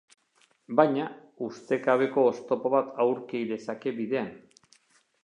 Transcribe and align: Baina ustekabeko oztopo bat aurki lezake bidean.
Baina 0.79 1.03
ustekabeko 1.47 2.23
oztopo 2.31 2.71
bat 2.77 2.89
aurki 3.05 3.43
lezake 3.53 3.95
bidean. 4.01 4.33